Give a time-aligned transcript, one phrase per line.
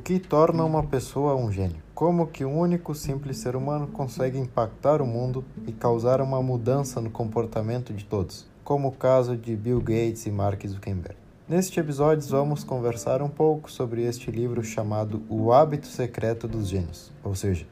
[0.00, 1.76] que torna uma pessoa um gênio?
[1.94, 7.00] Como que um único simples ser humano consegue impactar o mundo e causar uma mudança
[7.00, 11.16] no comportamento de todos, como o caso de Bill Gates e Mark Zuckerberg?
[11.46, 17.12] Neste episódio vamos conversar um pouco sobre este livro chamado O Hábito Secreto dos Gênios,
[17.22, 17.66] ou seja,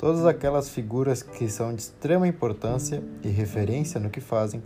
[0.00, 4.62] todas aquelas figuras que são de extrema importância e referência no que fazem,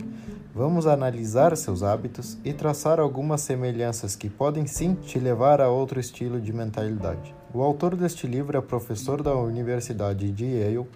[0.53, 5.99] vamos analisar seus hábitos e traçar algumas semelhanças que podem sim te levar a outro
[5.99, 7.35] estilo de mentalidade.
[7.53, 10.87] O autor deste livro é professor da Universidade de Yale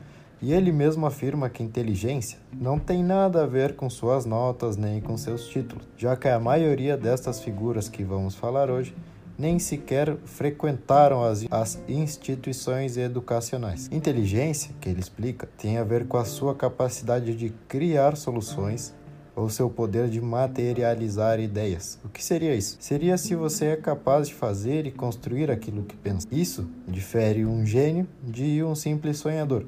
[0.41, 5.02] e ele mesmo afirma que inteligência não tem nada a ver com suas notas nem
[5.02, 8.96] com seus títulos, já que a maioria destas figuras que vamos falar hoje
[9.39, 13.88] nem sequer frequentaram as, as instituições educacionais.
[13.89, 18.93] Inteligência, que ele explica, tem a ver com a sua capacidade de criar soluções
[19.34, 21.98] ou seu poder de materializar ideias.
[22.03, 22.75] O que seria isso?
[22.81, 26.27] Seria se você é capaz de fazer e construir aquilo que pensa.
[26.29, 29.65] Isso difere um gênio de um simples sonhador.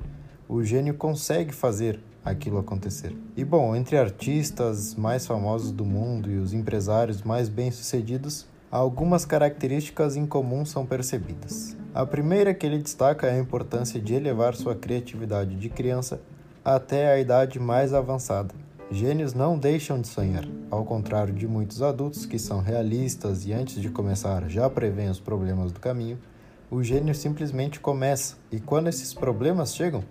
[0.49, 3.15] O gênio consegue fazer aquilo acontecer.
[3.37, 10.15] E bom, entre artistas mais famosos do mundo e os empresários mais bem-sucedidos, algumas características
[10.15, 11.75] incomuns são percebidas.
[11.93, 16.21] A primeira que ele destaca é a importância de elevar sua criatividade de criança
[16.63, 18.55] até a idade mais avançada.
[18.89, 23.81] Gênios não deixam de sonhar, ao contrário de muitos adultos que são realistas e antes
[23.81, 26.17] de começar já prevêem os problemas do caminho.
[26.69, 30.03] O gênio simplesmente começa e quando esses problemas chegam,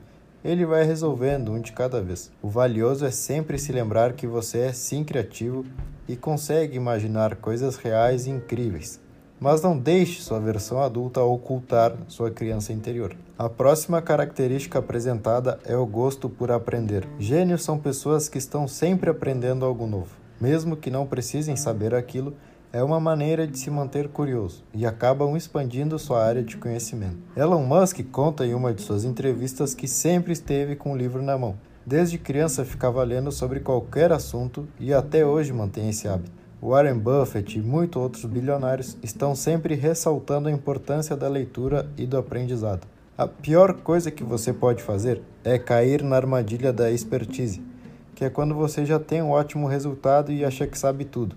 [0.45, 2.31] ele vai resolvendo um de cada vez.
[2.43, 5.65] O valioso é sempre se lembrar que você é sim criativo
[6.11, 9.01] e consegue imaginar coisas reais e incríveis.
[9.39, 13.17] Mas não deixe sua versão adulta ocultar sua criança interior.
[13.39, 17.09] A próxima característica apresentada é o gosto por aprender.
[17.19, 20.11] Gênios são pessoas que estão sempre aprendendo algo novo.
[20.41, 22.35] Mesmo que não precisem saber aquilo,
[22.73, 27.19] é uma maneira de se manter curioso e acabam expandindo sua área de conhecimento.
[27.37, 31.39] Elon Musk conta em uma de suas entrevistas que sempre esteve com um livro na
[31.39, 31.57] mão.
[31.91, 36.31] Desde criança ficava lendo sobre qualquer assunto e até hoje mantém esse hábito.
[36.63, 42.17] Warren Buffett e muitos outros bilionários estão sempre ressaltando a importância da leitura e do
[42.17, 42.87] aprendizado.
[43.19, 47.61] A pior coisa que você pode fazer é cair na armadilha da expertise,
[48.15, 51.35] que é quando você já tem um ótimo resultado e acha que sabe tudo.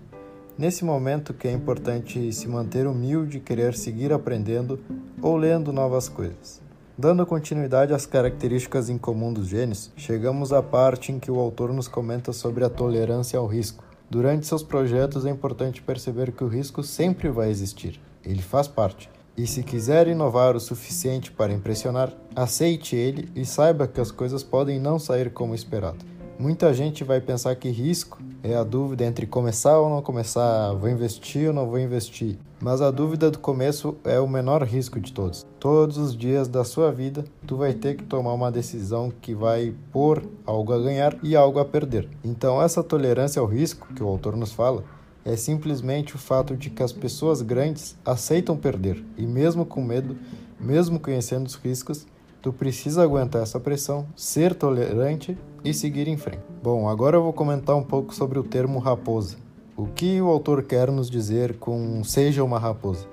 [0.56, 4.78] Nesse momento que é importante se manter humilde querer seguir aprendendo
[5.20, 6.63] ou lendo novas coisas.
[6.96, 11.72] Dando continuidade às características em comum dos gênios, chegamos à parte em que o autor
[11.72, 13.82] nos comenta sobre a tolerância ao risco.
[14.08, 19.10] Durante seus projetos é importante perceber que o risco sempre vai existir, ele faz parte.
[19.36, 24.44] E se quiser inovar o suficiente para impressionar, aceite ele e saiba que as coisas
[24.44, 26.04] podem não sair como esperado.
[26.38, 30.90] Muita gente vai pensar que risco é a dúvida entre começar ou não começar, vou
[30.90, 32.36] investir ou não vou investir.
[32.60, 35.46] Mas a dúvida do começo é o menor risco de todos.
[35.58, 39.74] Todos os dias da sua vida, tu vai ter que tomar uma decisão que vai
[39.90, 42.06] pôr algo a ganhar e algo a perder.
[42.22, 44.84] Então, essa tolerância ao risco que o autor nos fala
[45.24, 50.18] é simplesmente o fato de que as pessoas grandes aceitam perder e mesmo com medo,
[50.60, 52.06] mesmo conhecendo os riscos,
[52.44, 55.34] Tu precisa aguentar essa pressão, ser tolerante
[55.64, 56.53] e seguir em frente.
[56.64, 59.36] Bom, agora eu vou comentar um pouco sobre o termo raposa.
[59.76, 63.06] O que o autor quer nos dizer com seja uma raposa?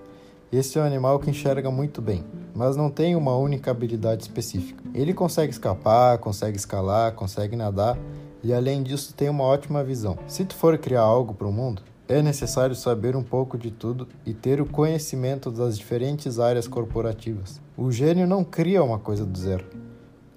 [0.49, 2.23] Esse é um animal que enxerga muito bem,
[2.55, 4.81] mas não tem uma única habilidade específica.
[4.93, 7.97] Ele consegue escapar, consegue escalar, consegue nadar
[8.41, 10.17] e além disso tem uma ótima visão.
[10.27, 14.07] Se tu for criar algo para o mundo, é necessário saber um pouco de tudo
[14.25, 17.59] e ter o conhecimento das diferentes áreas corporativas.
[17.75, 19.90] O gênio não cria uma coisa do zero.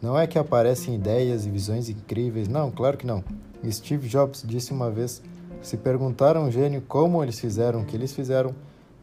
[0.05, 3.25] Não é que aparecem ideias e visões incríveis, não, claro que não.
[3.71, 5.23] Steve Jobs disse uma vez:
[5.63, 8.55] se perguntar a um gênio como eles fizeram o que eles fizeram,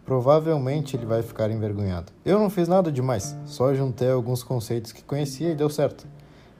[0.06, 2.12] provavelmente ele vai ficar envergonhado.
[2.24, 6.06] Eu não fiz nada demais, só juntei alguns conceitos que conhecia e deu certo.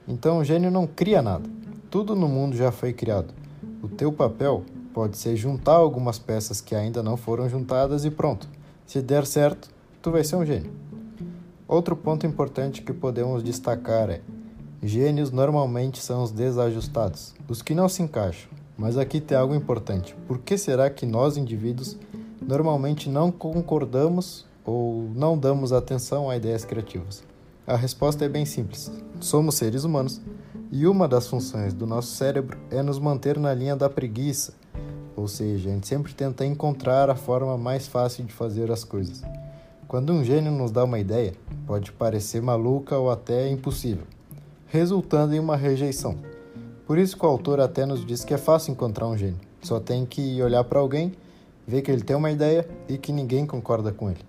[0.08, 1.48] Então o gênio não cria nada.
[1.88, 3.32] Tudo no mundo já foi criado.
[3.80, 8.46] O teu papel Pode ser juntar algumas peças que ainda não foram juntadas e pronto.
[8.84, 9.70] Se der certo,
[10.02, 10.70] tu vai ser um gênio.
[11.66, 14.20] Outro ponto importante que podemos destacar é:
[14.82, 18.50] gênios normalmente são os desajustados, os que não se encaixam.
[18.76, 20.16] Mas aqui tem algo importante.
[20.26, 21.96] Por que será que nós indivíduos
[22.40, 27.22] normalmente não concordamos ou não damos atenção a ideias criativas?
[27.64, 28.90] A resposta é bem simples.
[29.20, 30.20] Somos seres humanos
[30.70, 34.54] e uma das funções do nosso cérebro é nos manter na linha da preguiça,
[35.14, 39.22] ou seja, a gente sempre tenta encontrar a forma mais fácil de fazer as coisas.
[39.86, 41.34] Quando um gênio nos dá uma ideia,
[41.66, 44.06] pode parecer maluca ou até impossível,
[44.72, 46.16] resultando em uma rejeição.
[46.86, 49.38] Por isso que o autor até nos diz que é fácil encontrar um gênio.
[49.60, 51.12] Só tem que olhar para alguém,
[51.66, 54.20] ver que ele tem uma ideia e que ninguém concorda com ele.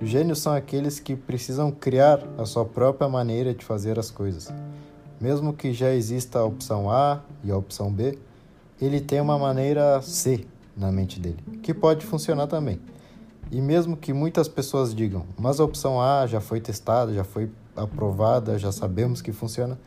[0.00, 4.50] Gênios são aqueles que precisam criar a sua própria maneira de fazer as coisas.
[5.20, 8.18] Mesmo que já exista a opção A e a opção B,
[8.80, 12.80] ele tem uma maneira C na mente dele, que pode funcionar também.
[13.50, 17.50] E mesmo que muitas pessoas digam, mas a opção A já foi testada, já foi
[17.76, 19.78] aprovada, já sabemos que funciona,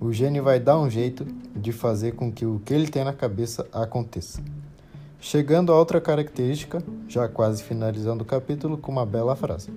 [0.00, 3.12] o gênio vai dar um jeito de fazer com que o que ele tem na
[3.12, 4.42] cabeça aconteça.
[5.18, 9.70] Chegando a outra característica, já quase finalizando o capítulo com uma bela frase.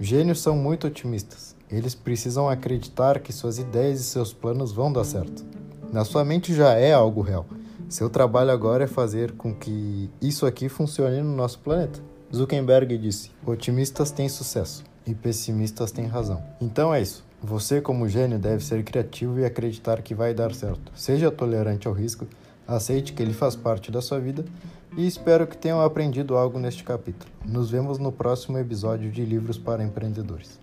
[0.00, 1.56] Gênios são muito otimistas.
[1.70, 5.44] Eles precisam acreditar que suas ideias e seus planos vão dar certo.
[5.92, 7.46] Na sua mente já é algo real.
[7.88, 12.00] Seu trabalho agora é fazer com que isso aqui funcione no nosso planeta.
[12.34, 16.42] Zuckerberg disse: otimistas têm sucesso e pessimistas têm razão.
[16.60, 17.24] Então é isso.
[17.42, 20.92] Você, como gênio, deve ser criativo e acreditar que vai dar certo.
[20.94, 22.26] Seja tolerante ao risco,
[22.66, 24.44] aceite que ele faz parte da sua vida
[24.96, 27.30] e espero que tenham aprendido algo neste capítulo.
[27.44, 30.58] Nos vemos no próximo episódio de Livros para Empreendedores.